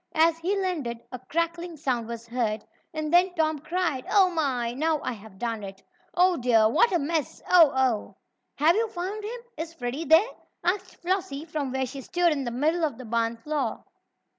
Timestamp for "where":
11.71-11.85